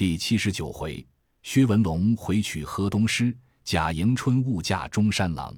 [0.00, 1.06] 第七十九回，
[1.42, 5.54] 薛文龙回取河东狮，贾迎春误嫁中山狼。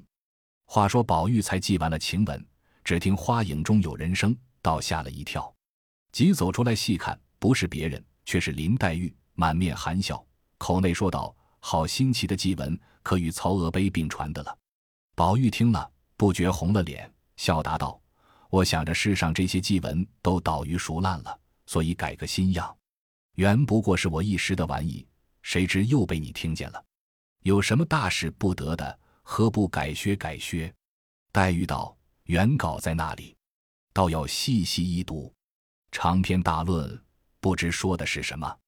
[0.67, 2.45] 话说宝玉才记完了晴雯，
[2.83, 5.55] 只听花影中有人声，倒吓了一跳，
[6.11, 10.27] 急走出来细看，不是别人，却是林黛玉，满面含笑，
[10.59, 11.33] 口内说道
[11.63, 14.59] ：“好新奇的祭文，可与曹娥碑并传的了。”
[15.15, 18.03] 宝玉听了，不觉红了脸，笑答道
[18.51, 22.77] ：“我想着世上这些祭文都倒于熟烂了，所以改个新样。
[23.35, 25.07] 原不过是我一时的玩意，
[25.43, 26.85] 谁知又被你听见了。
[27.43, 30.73] 有什么大事不得的，何不改削改削？”
[31.33, 33.37] 黛玉道：“原稿在那里，
[33.93, 35.33] 倒要细细一读。
[35.91, 37.03] 长篇大论，
[37.41, 38.59] 不知说的是什么。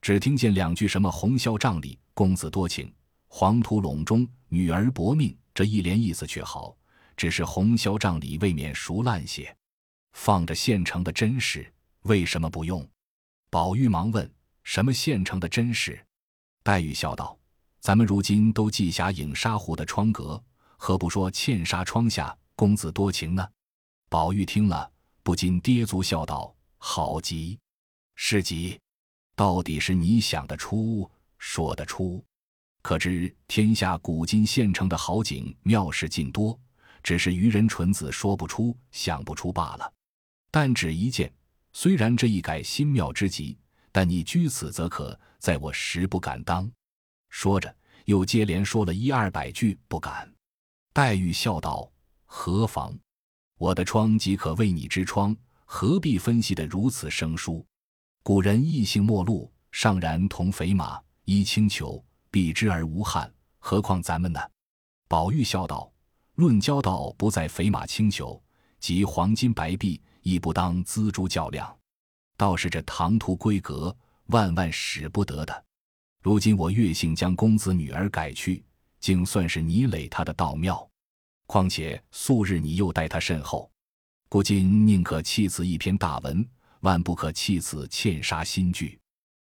[0.00, 2.92] 只听见两句什么‘红绡帐里公子多情，
[3.28, 6.76] 黄土陇中女儿薄命’。”这一联意思却好，
[7.16, 9.56] 只是红绡帐里未免熟烂些，
[10.12, 12.86] 放着现成的真实，为什么不用？
[13.50, 14.30] 宝玉忙问
[14.64, 16.04] ：“什么现成的真实？”
[16.62, 17.38] 黛玉笑道
[17.80, 20.42] ：“咱们如今都记下影纱湖的窗格，
[20.76, 23.48] 何不说茜纱窗下公子多情呢？”
[24.08, 24.90] 宝玉听了，
[25.22, 27.58] 不禁跌足笑道：“好极，
[28.14, 28.78] 是极，
[29.34, 32.24] 到底是你想得出，说得出。”
[32.82, 36.56] 可知天下古今现成的好景妙事尽多，
[37.02, 39.92] 只是愚人蠢子说不出、想不出罢了。
[40.52, 41.32] 但只一件，
[41.78, 43.54] 虽然这一改新妙之极，
[43.92, 46.66] 但你居此则可，在我实不敢当。
[47.28, 50.26] 说着，又接连说了一二百句不敢。
[50.94, 51.92] 黛玉笑道
[52.24, 52.98] ：“何妨？
[53.58, 57.62] 我的窗即可为你之窗，何必分析得如此生疏？
[58.22, 64.40] 古人异性陌路，尚然同肥马，衣轻裘。”避之而无憾，何况咱们呢？
[65.08, 65.92] 宝玉笑道
[66.36, 68.42] ：“论交道，不在肥马轻裘，
[68.80, 71.72] 即黄金白璧，亦不当锱铢较量。
[72.36, 73.96] 倒是这唐突闺阁，
[74.26, 75.64] 万万使不得的。
[76.20, 78.64] 如今我月姓将公子女儿改去，
[78.98, 80.84] 竟算是你累他的道妙。
[81.46, 83.70] 况且素日你又待他甚厚，
[84.28, 86.44] 故今宁可弃此一篇大文，
[86.80, 88.98] 万不可弃此茜纱新句。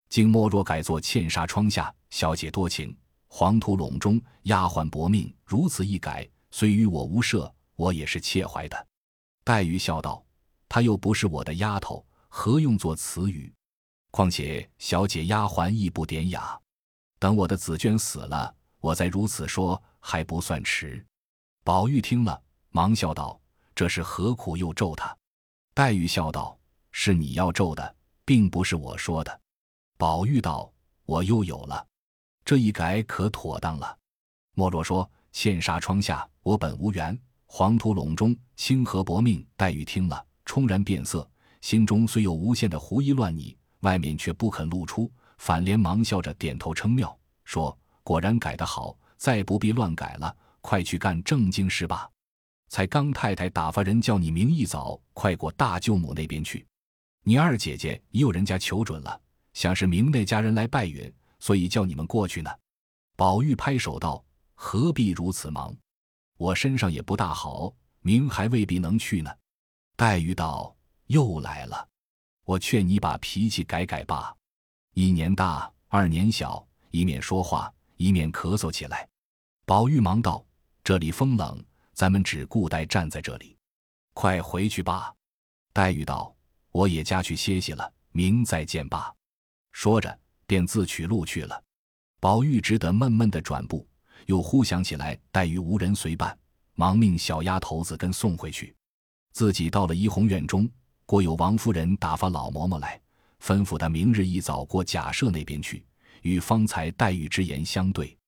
[0.09, 2.97] 经莫若改作茜纱窗下。”小姐多情，
[3.27, 5.34] 黄土陇中丫鬟薄命。
[5.45, 8.87] 如此一改，虽与我无涉，我也是切怀的。
[9.45, 10.25] 黛玉笑道
[10.69, 13.53] ：“她又不是我的丫头，何用作词语？
[14.11, 16.59] 况且小姐丫鬟亦不典雅。
[17.19, 21.05] 等我的紫娟死了，我再如此说，还不算迟。”
[21.65, 22.41] 宝玉听了，
[22.71, 23.41] 忙笑道
[23.75, 25.17] ：“这是何苦又咒他？”
[25.75, 26.59] 黛玉笑道
[26.93, 29.41] ：“是你要咒的，并不是我说的。”
[29.99, 30.73] 宝玉道
[31.05, 31.87] ：“我又有了。”
[32.45, 33.99] 这一改可妥当了。
[34.55, 37.15] 莫若说茜纱窗下，我本无缘；
[37.47, 39.47] 黄土陇中，清河薄命。
[39.57, 47.14] 黛玉听了，冲然变色，心中虽有无限的胡意乱拟，外面却不肯露出，反连忙笑着点头称妙，
[47.44, 52.09] 说：“果然改得好，再不必乱改了，快去干正经事吧。
[52.70, 56.66] 才刚太太打发人叫你明一早快过大舅母那边去，
[57.25, 59.20] 你二姐姐已有人家求准了，
[59.53, 62.50] 想是明那家人来拜允。”所以叫你们过去呢。
[63.16, 64.25] 宝玉拍手道
[64.56, 65.76] ：“何必如此忙？
[66.38, 67.70] 我身上也不大好，
[68.00, 69.30] 明还未必能去呢。”
[69.98, 70.72] 黛玉道
[71.10, 71.88] ：“又来了，
[72.44, 74.32] 我劝你把脾气改改吧。
[74.94, 79.09] 一年大，二年小，一面说话，一面咳嗽起来。”
[79.66, 80.47] 宝玉忙道
[80.84, 81.60] ：“这里风冷，
[81.94, 83.59] 咱们只顾待站在这里，
[84.12, 85.12] 快回去吧。”
[85.75, 86.32] 黛玉道
[86.70, 89.12] ：“我也家去歇息了，明再见吧。”
[89.72, 90.16] 说着。
[90.47, 91.62] 便自取路去了，
[92.20, 93.86] 宝玉只得闷闷的转步，
[94.25, 96.38] 又忽想起来黛玉无人随伴，
[96.72, 98.75] 忙命小丫头子跟送回去。
[99.38, 100.69] 自己到了怡红院中，
[101.06, 103.00] 果有王夫人打发老嬷嬷来，
[103.41, 105.87] 吩咐他明日一早过贾赦那边去，
[106.22, 108.19] 与方才黛玉之言相对。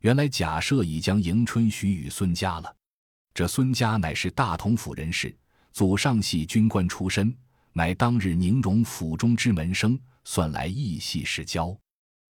[0.00, 2.76] 原来贾赦已将迎春许与孙家了，
[3.32, 5.34] 这孙家乃是大同府人士，
[5.72, 7.34] 祖上系军官出身，
[7.72, 9.98] 乃当日宁荣府中之门生。
[10.24, 11.74] 算来义系世交，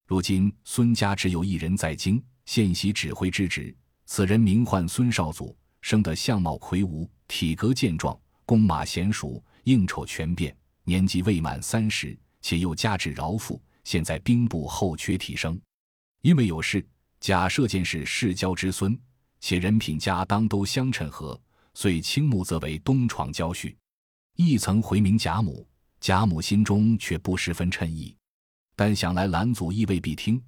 [0.07, 3.77] 如今孙家只有一人在京现袭指挥之职。
[4.07, 10.55] 此人名唤孙少祖，生得相貌魁梧，体格健壮，弓马娴熟，应酬全变。
[10.83, 15.59] 年纪未满三十，且又家至饶富，现在兵部后缺提升。
[16.23, 16.85] 因为有事，
[17.21, 18.99] 假设见是世交之孙，
[19.39, 21.41] 且人品家当都相称和，
[21.73, 23.77] 遂倾慕则为东床娇婿。
[24.35, 25.65] 亦曾回明贾母。
[26.01, 28.17] 贾母心中却不十分称意，
[28.75, 30.43] 但想来兰祖亦未必听，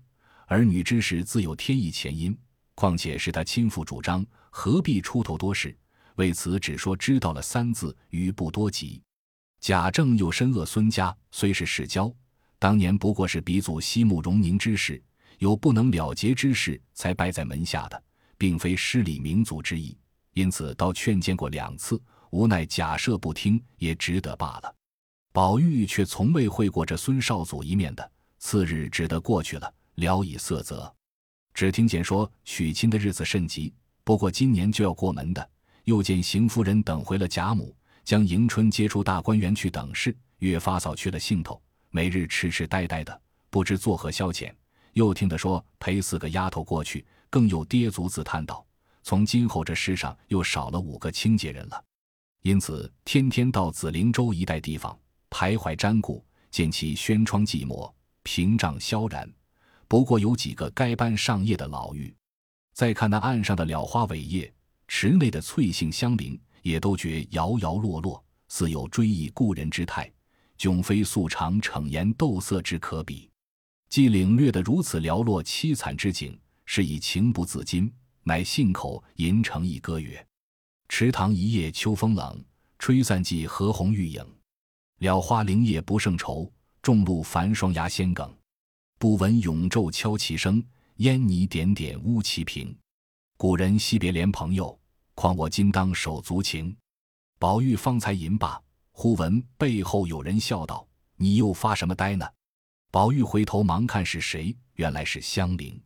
[0.47, 2.37] 儿女之事自有天意前因，
[2.75, 5.77] 况且是他亲父主张，何必出头多事？
[6.17, 9.01] 为此只说知道了三字，余不多及。
[9.61, 12.13] 贾政又深恶孙家，虽是世交，
[12.59, 15.03] 当年不过是鼻祖西慕容宁之事，
[15.39, 18.03] 有不能了结之事，才拜在门下的，
[18.37, 19.97] 并非失礼民族之意。
[20.35, 22.01] 因此，倒劝谏过两次，
[22.31, 24.75] 无奈假设不听，也只得罢了。
[25.33, 30.93] 宝玉却从未会过这孙少祖一面的，次日只得过去了，聊以色泽。
[31.55, 33.73] 只听见说娶亲的日子甚急，
[34.05, 35.51] 不过今年就要过门的。
[35.85, 37.75] 又见邢夫人等回了贾母，
[38.05, 43.21] 将迎春接出大观园去等事，越发扫去了兴头，每日痴痴呆呆的，
[43.51, 44.53] 不知作何消遣。
[44.93, 48.65] 又听得说陪四个丫头过去，更有跌足自叹道
[49.03, 51.85] ：“从今后这世上又少了五个清洁人了。”
[52.43, 54.97] 因此天天到紫菱洲一带地方
[55.31, 57.91] 徘徊瞻顾，见其轩窗寂寞，
[58.23, 59.33] 屏障萧然，
[59.89, 62.13] 不过有几个该班上夜的老妪。
[62.75, 64.53] 再看那岸上的蓼花伟叶。
[64.95, 70.13] 池内的翠杏香菱也都觉摇摇落落，似有追忆故人之态，
[70.59, 73.29] 迥非素常逞颜斗色之可比。
[73.89, 77.91] 既领略得如此寥落凄惨之景，是以情不自禁，
[78.23, 80.25] 乃信口吟成一歌曰
[80.91, 82.45] ：“池塘一夜秋风冷，
[82.79, 84.25] 吹散芰荷红玉影。
[85.01, 86.53] 蓼花零叶不胜愁，
[86.83, 88.33] 众露繁霜压仙梗。
[88.99, 90.63] 不闻永昼敲其声，
[90.97, 92.77] 烟泥点点污其屏。
[93.39, 94.79] 古人惜别怜朋友。”
[95.15, 96.77] 况我今当手足情，
[97.39, 98.61] 宝玉方才吟罢，
[98.91, 100.87] 忽闻背后有人笑道
[101.17, 102.27] ：“你又发什么呆呢？”
[102.91, 105.81] 宝玉回头忙看是谁，原来是香菱。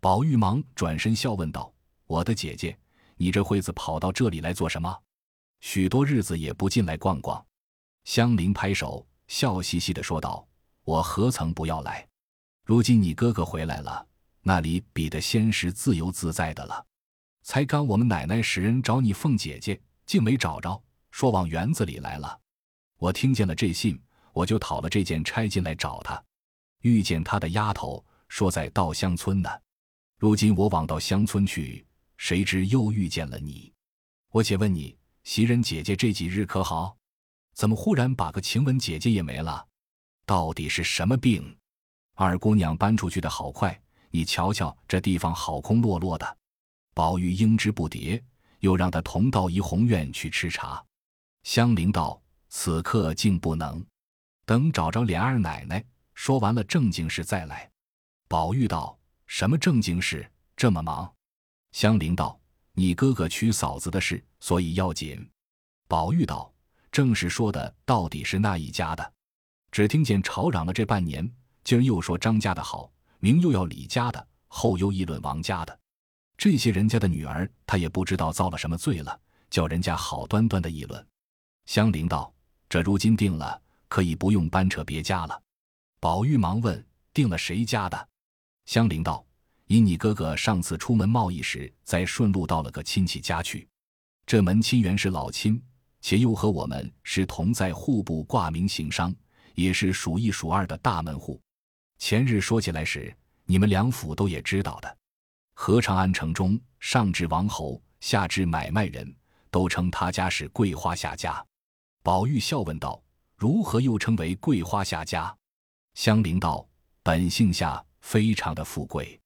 [0.00, 1.72] 宝玉忙转身笑问道
[2.06, 2.76] ：“我的姐姐，
[3.16, 4.96] 你这会子跑到这里来做什么？
[5.60, 7.44] 许多日子也不进来逛逛。”
[8.04, 10.46] 香菱拍手，笑嘻嘻的说道
[10.84, 12.08] ：“我何曾不要来？
[12.64, 14.06] 如今你哥哥回来了，
[14.42, 16.84] 那里比得先时自由自在的了。”
[17.42, 22.38] 才刚我们奶奶使人找你凤姐姐，竟没找着，说往园子里来了。
[22.98, 24.00] 我听见了这信，
[24.32, 26.22] 我就讨了这件差进来找她。
[26.82, 29.50] 遇见她的丫头说在稻香村呢，
[30.18, 31.84] 如今我往稻香村去，
[32.16, 33.72] 谁知又遇见了你。
[34.30, 36.96] 我且问你，袭人姐姐这几日可好？
[37.54, 39.66] 怎么忽然把个晴雯姐姐也没了？
[40.24, 41.56] 到底是什么病？
[42.14, 43.78] 二姑娘搬出去的好快，
[44.10, 46.38] 你瞧瞧这地方好空落落的。
[46.94, 48.22] 宝玉应之不迭，
[48.60, 50.84] 又让他同到怡红院去吃茶。
[51.44, 52.20] 香菱道
[52.50, 53.84] ：“此刻竟不能，
[54.44, 55.82] 等找着琏二奶奶，
[56.14, 57.70] 说完了正经事再来。”
[58.28, 60.30] 宝玉道：“什么正经事？
[60.56, 61.10] 这么忙？”
[61.72, 62.38] 香菱道
[62.74, 65.26] ：“你哥哥娶嫂子的事，所以要紧。”
[65.88, 66.52] 宝玉道
[66.92, 69.12] ：“正是说的，到底是那一家的。
[69.72, 71.32] 只听见吵嚷了这半年，
[71.64, 75.76] 今儿又说张家的好，明又要李家的，后又议论王家的。”
[76.40, 79.20] 这些人家的女儿，他也不知道遭了什么罪了，
[79.50, 81.06] 叫人家好端端的议论。
[81.66, 82.32] 香菱道
[82.66, 85.42] ：“这如今定了，可以不用搬扯别家了。”
[86.00, 86.82] 宝玉忙问
[87.12, 88.08] ：“定了谁家的？”
[88.64, 89.22] 香菱道
[89.68, 93.68] ：“因你哥哥上次出门贸易时，在顺路到了个亲戚家去。
[94.24, 95.62] 这门亲原是老亲，
[96.00, 99.14] 且又和我们是同在户部挂名行商，
[99.56, 101.38] 也是数一数二的大门户。
[101.98, 103.14] 前日说起来时，
[103.44, 104.96] 你们两府都也知道的。”
[105.62, 109.14] 何长安城中，上至王侯，下至买卖人，
[109.50, 111.44] 都称他家是桂花下家。
[112.02, 112.98] 宝玉笑问道
[113.36, 115.36] ：“如何又称为桂花下家？”
[115.92, 116.66] 香菱道
[117.04, 119.20] ：“本姓夏，非常的富贵。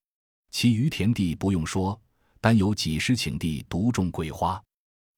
[0.51, 1.99] 其余田地不用说，
[2.41, 4.61] 单有几十顷地独种桂花。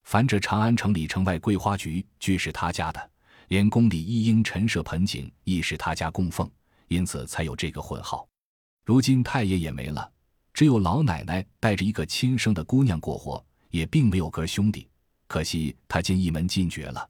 [0.03, 3.09] 凡这长安城里城外桂花局，俱是他家的，
[3.47, 6.47] 连宫里一应陈设盆景，亦是他家供奉，
[6.89, 8.29] 因此才有这个混号。
[8.85, 10.11] 如今太爷也没了。”
[10.57, 14.89] 只有老奶奶带着一个亲生的姑娘过活，也并没有哥兄弟。
[15.27, 17.07] 可惜他今一门尽绝了。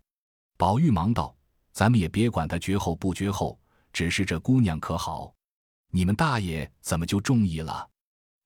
[0.57, 1.33] 宝玉忙道
[1.71, 3.57] ：“咱们也别管他绝后不绝后，
[3.93, 5.33] 只是这姑娘可好？
[5.91, 7.89] 你们大爷怎么就中意了？”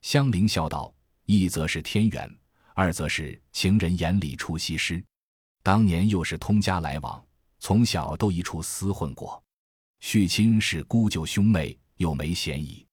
[0.01, 0.93] 香菱笑道
[1.25, 2.31] ：“一则是天缘，
[2.75, 5.03] 二则是情人眼里出西施。
[5.63, 7.25] 当年又是通家来往，
[7.58, 9.43] 从小都一处厮混过，
[10.00, 12.86] 续亲是姑舅兄妹，又没嫌疑。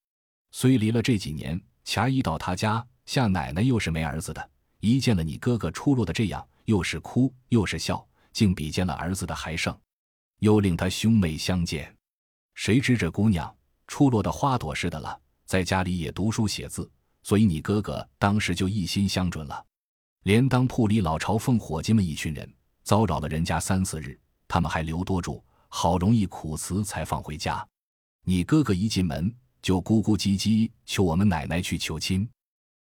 [0.53, 9.75] 虽离了这几年。”前儿一到他家，夏奶奶又是没儿子的，一见了你哥哥出落的这样，又是哭又是笑，竟比见了儿子的还盛，
[10.41, 11.97] 又令他兄妹相见。
[12.53, 16.91] 谁知这姑娘出落的花朵似的了，在家里也读书写字，
[17.23, 19.65] 所以你哥哥当时就一心相准了。
[20.25, 22.55] 连当铺里老朝奉伙计们一群人
[22.85, 27.67] 骚扰了人家三四日，他们还留多住，好容易苦辞才放回家。
[28.25, 29.35] 你哥哥一进门。
[29.61, 32.29] 就咕咕唧唧求我们奶奶去求亲，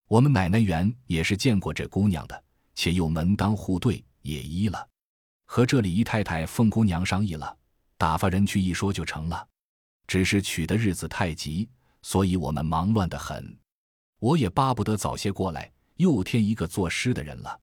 [0.08, 2.44] 我们奶奶原也是见过这姑娘的，
[2.76, 4.88] 且又门当户对，也依了，
[5.46, 7.58] 和这里姨太太凤姑娘商议了，
[7.98, 9.48] 打发人去一说就成了。
[10.08, 11.68] 只是娶的日子太急，
[12.02, 13.58] 所以我们忙乱得很。
[14.20, 17.60] 我也巴不得早些过来，又添一个作诗的人了。”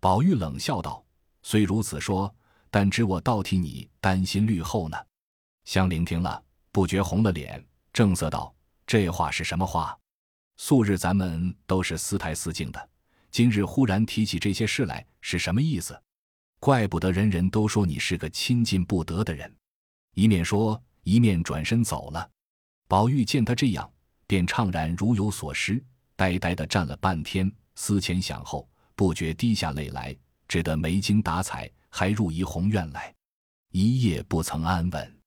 [0.00, 1.04] 宝玉冷笑道
[1.42, 2.32] ：“虽如此说，
[2.70, 4.96] 但知我倒替你担心虑后呢。”
[5.64, 8.54] 香菱听了，不觉红了脸，正色道
[8.86, 9.96] ：“这话是什么话？
[10.56, 12.88] 素日咱们都是私台私敬的，
[13.30, 16.00] 今日忽然提起这些事来，是什么意思？
[16.58, 19.54] 怪不得人人都说你是个亲近不得的人。”
[20.14, 22.28] 一面说，一面转身走了。
[22.88, 23.90] 宝玉见他这样，
[24.26, 25.82] 便怅然如有所失，
[26.16, 28.68] 呆呆的站了半天，思前想后。
[28.96, 30.14] 不觉滴下泪来，
[30.46, 33.14] 只得没精打采，还入怡红院来，
[33.70, 35.19] 一夜不曾安稳。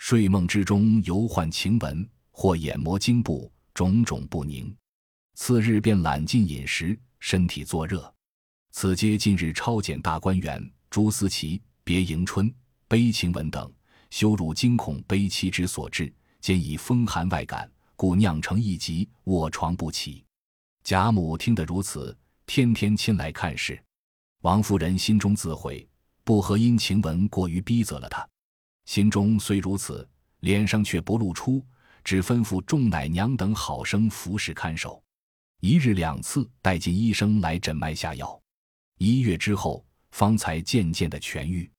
[0.00, 4.74] 睡梦之中犹唤晴雯，或眼膜惊怖，种种不宁。
[5.34, 8.12] 次日便懒进饮食，身体作热。
[8.72, 12.52] 此皆近日抄检大观园，朱思齐别迎春、
[12.88, 13.70] 悲晴雯等
[14.08, 20.24] 羞辱惊恐悲戚之所致，兼以风寒外感，故酿成一疾，卧床不起。
[20.82, 22.16] 贾母听得如此。
[22.46, 23.80] 天天亲来看事，
[24.40, 25.86] 王夫人心中自悔，
[26.24, 28.26] 不合因晴雯过于逼责了她。
[28.90, 30.04] 心中虽如此，
[30.40, 31.64] 脸上却不露出，
[32.02, 35.00] 只吩咐众奶娘等好生服侍看守，
[35.60, 38.36] 一日两次带进医生来诊脉下药。
[38.98, 41.70] 一月之后，方才渐渐的痊愈。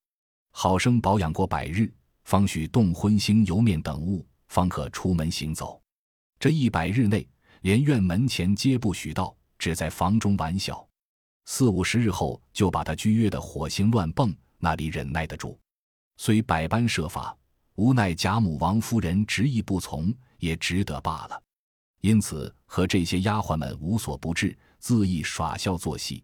[0.52, 1.92] 好生保养过百日，
[2.24, 5.82] 方许动荤腥油面等物，方可出门行走。
[6.40, 7.28] 这一百日内，
[7.60, 9.36] 连院门前皆不许到。
[9.58, 10.88] 只在房中玩笑，
[11.44, 15.60] 四五十日后就把他拘约的火星乱蹦，那里忍耐得住？
[16.16, 17.36] 虽百般设法，
[17.74, 21.42] 无奈贾母、王夫人执意不从，也只得罢了。
[22.00, 26.22] 因此和这些丫鬟们无所不至，恣意耍笑作戏。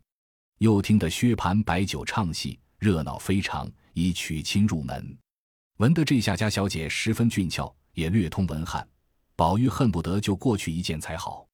[0.59, 5.17] 又听得薛蟠摆酒唱戏，热闹非常，以娶亲入门。
[5.79, 8.87] 闻得这下家小姐十分俊俏，也略通文翰，
[9.37, 11.47] 宝玉恨不得就过去一见才好。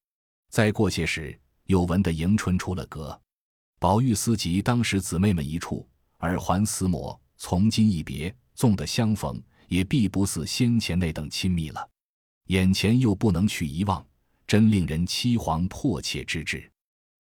[0.50, 1.38] 再过些时。
[1.66, 3.18] 又闻得迎春出了阁，
[3.78, 5.88] 宝玉思及当时姊妹们一处，
[6.18, 11.90] 耳环厮磨，从今一别，纵的相逢，也必不似先前那等亲密了。
[12.46, 14.02] 眼前又不能去遗忘，
[14.46, 16.72] 真令人凄惶迫切之至。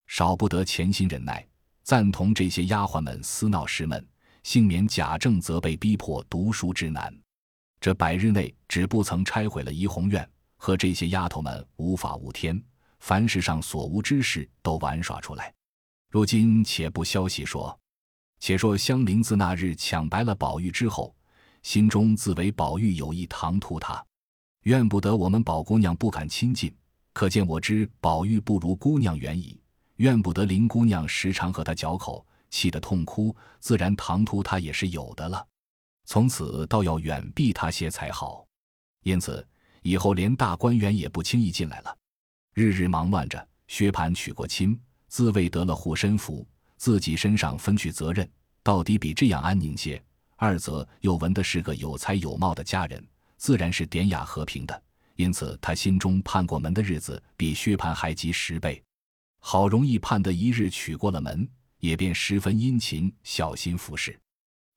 [0.07, 1.45] 少不得潜心忍耐，
[1.83, 4.07] 赞同这些丫鬟们私闹时闷，
[4.43, 7.13] 幸免贾政责备逼迫读书之难。
[7.81, 10.25] 这百日内只不曾拆毁了怡红院，
[10.55, 12.63] 和这些丫头们无法无天。
[13.01, 15.53] 凡世上所无之事都玩耍出来，
[16.09, 17.77] 如今且不消息说，
[18.45, 21.15] 且说香菱自那日抢白了宝玉之后，
[21.61, 24.05] 心中自为宝玉有意唐突他，
[24.63, 26.69] 怨不得我们宝姑娘不敢亲近，
[27.13, 29.57] 可见我知宝玉不如姑娘远矣。
[29.95, 35.47] 怨不得林姑娘时常和他嚼口，气得痛哭，自然唐突他也是有的了。
[36.03, 38.45] 从此倒要远避他些才好，
[39.03, 39.47] 因此
[39.83, 41.97] 以后连大观园也不轻易进来了。
[42.53, 46.45] 日日忙乱着，薛蟠娶过亲，自谓得了护身符，
[46.83, 48.29] 自己身上分去责任，
[48.61, 50.03] 到底比这样安宁些。
[50.35, 53.01] 二则又闻的是个有才有貌的佳人，
[53.37, 54.83] 自然是典雅和平的，
[55.15, 58.83] 因此他心中盼过门的日子比薛蟠还急十倍。
[59.39, 61.47] 好容易盼得一日娶过了门，
[61.79, 64.19] 也便十分殷勤小心服侍。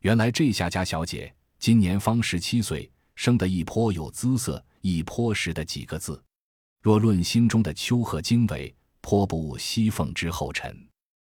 [0.02, 6.22] 原来这下家小姐今年方十七岁，生得一颇有姿色，一颇识的几个字。
[6.80, 10.85] 若论心中的丘壑经纬，颇不西凤之后尘。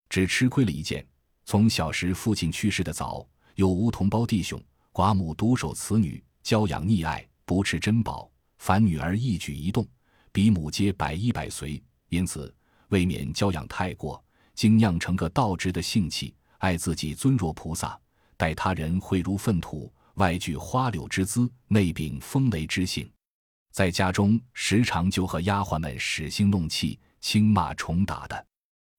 [0.10, 1.06] 只吃亏了一件：
[1.46, 4.62] 从小时父亲去世的早，又无同胞弟兄，
[4.92, 8.30] 寡母独守此女，娇养溺爱，不啻珍宝。
[8.58, 9.88] 凡女儿一举一动，
[10.32, 12.54] 比母皆百依百随，因此
[12.90, 14.24] 未免娇养太过，
[14.56, 18.00] 竟酿成个倒直的性气，爱自己尊若菩萨，
[18.36, 23.10] 待他人秽如粪土，外具花柳之姿，内秉风雷之性。
[23.72, 28.48] 在家中时常就和丫鬟们使性弄气、轻骂重打的。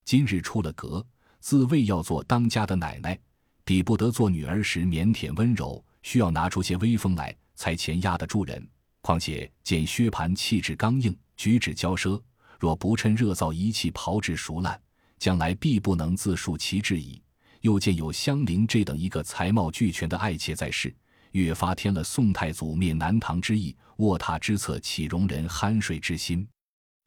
[0.09, 1.07] 今日出了阁，
[1.39, 3.21] 自谓要做当家的奶奶，
[3.63, 8.67] 比不得做女儿时腼腆温柔，需要拿出些威风来才前压得住人。
[9.03, 12.19] 况且见薛蟠气质刚硬，举止骄奢，
[12.59, 14.81] 若不趁热造一气炮制熟烂，
[15.19, 17.21] 将来必不能自述其志矣。
[17.61, 20.97] 又见有香菱这等一个才貌俱全的爱妾在世。
[21.33, 26.49] 越发添了宋太祖灭南唐之意，卧榻之侧岂容人酣睡之心？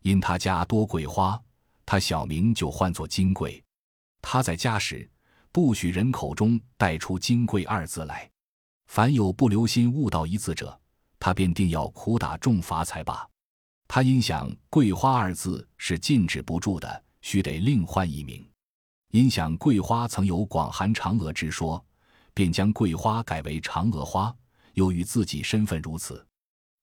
[0.03, 1.41] 因他家多桂花，
[1.91, 3.61] 他小名就唤作金桂。
[4.21, 5.11] 他在家时，
[5.51, 8.31] 不许人口中带出“金桂”二字来。
[8.87, 10.79] 凡有不留心悟道一字者，
[11.19, 13.27] 他便定要苦打重罚才罢。
[13.89, 18.49] 他因想“桂花”二字是禁止不住的，须得另换一名。
[19.09, 21.85] 因想桂花曾有广寒嫦娥之说。
[22.33, 24.33] 便将桂花改为嫦娥花，
[24.75, 26.25] 又与自己身份如此，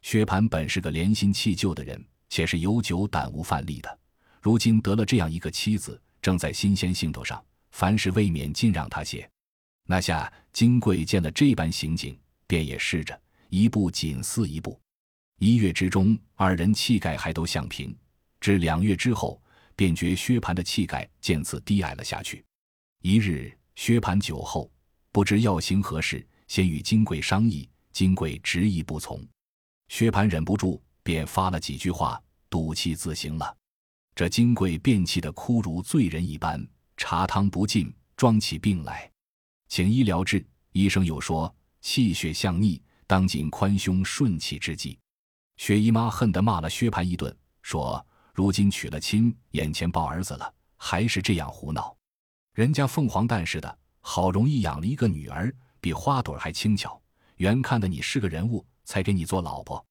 [0.02, 3.98] 薛蟠本是个怜新弃旧的人，且是有酒胆无饭力的。
[4.40, 9.28] 如今得了这样一个妻子，正在新鲜兴头上，凡事未免尽让他些。
[9.84, 13.18] 那下金贵见了这般行景，便也试着
[13.48, 14.78] 一步紧似一步。
[15.38, 17.90] 一月之中，二人气概还都相平；
[18.40, 19.40] 至两月之后，
[19.76, 22.44] 便觉薛蟠的气概渐次低矮了下去。
[23.02, 24.70] 一日，薛蟠酒后，
[25.12, 29.24] 不知要行何事，先与金贵商议，金贵执意不从。
[29.88, 33.56] 薛蟠忍不住，便发了几句话，赌气自行了。
[34.18, 36.60] 这金贵便气得哭如罪人一般，
[36.96, 39.08] 茶汤不进，装起病来，
[39.68, 40.44] 请医疗治。
[40.72, 44.98] 医生又说气血相逆，当尽宽胸顺气之计。
[45.56, 47.32] 薛姨妈恨得骂了薛蟠一顿，
[47.62, 51.96] 说：“如今娶了亲，眼前抱儿子了，还是这样胡闹。
[52.54, 57.00] 人家凤凰蛋似的，好容易养了一个女儿，比花朵还轻巧。
[57.36, 59.86] 原看得你是个人物，才给你做老婆。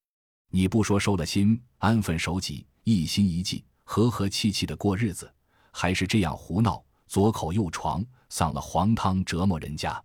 [0.50, 5.34] 你不说收了心，安分守己，一心一计。”和和气气的过日子，
[5.72, 10.04] 还是这样胡闹，左口右床，丧了黄汤折磨人家。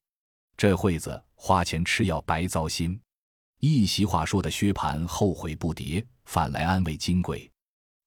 [0.57, 2.99] 这会子花钱吃药白糟心。
[3.59, 7.51] 一席话说的薛蟠后悔不迭，反来安慰金贵。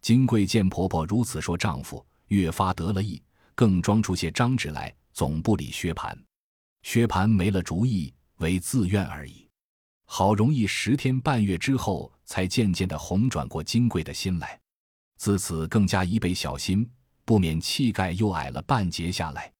[0.02, 3.22] 金贵见婆婆如此说丈夫，越发得了意，
[3.54, 6.18] 更装出些张纸来，总不理薛蟠。
[6.84, 9.50] 薛蟠没了主意，为自愿而已。
[10.06, 14.58] 好容易十天半月之后，才渐渐的红转过金贵的心来。
[15.18, 16.90] 自此更加一倍小心，
[17.24, 19.52] 不免气概又矮了半截下来。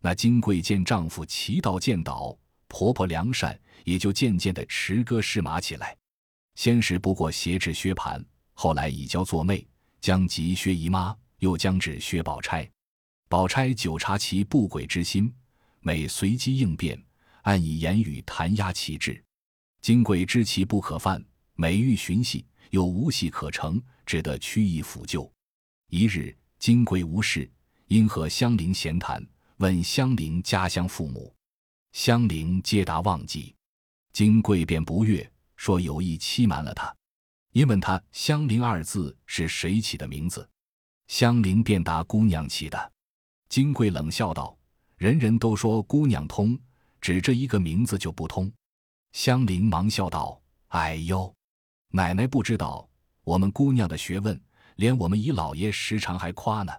[0.00, 2.36] 那金贵见丈夫祈祷见倒，
[2.68, 5.96] 婆婆良善，也就渐渐的持戈试马起来。
[6.54, 9.66] 先是不过挟制薛蟠，后来以交作媚，
[10.00, 12.68] 将及薛姨妈，又将至薛宝钗。
[13.28, 15.32] 宝钗久察其不轨之心，
[15.80, 17.00] 每随机应变，
[17.42, 19.22] 暗以言语弹压其志。
[19.82, 23.82] 金贵知其不可犯，每欲寻隙，又无隙可乘。
[24.06, 25.30] 只得屈意抚救。
[25.90, 27.50] 一日，金贵无事，
[27.88, 29.22] 因和香菱闲谈，
[29.58, 31.34] 问香菱家乡父母。
[31.92, 33.54] 香菱皆答忘记。
[34.12, 36.94] 金贵便不悦，说有意欺瞒了他。
[37.52, 40.48] 因问他“香菱”二字是谁起的名字，
[41.08, 42.92] 香菱便答姑娘起的。
[43.48, 44.56] 金贵冷笑道
[44.98, 46.58] ：“人人都说姑娘通，
[47.00, 48.52] 只这一个名字就不通。”
[49.12, 51.34] 香菱忙笑道：“哎呦，
[51.92, 52.86] 奶奶不知道。”
[53.26, 54.40] 我们姑娘的学问，
[54.76, 56.72] 连我们姨老爷时常还夸呢。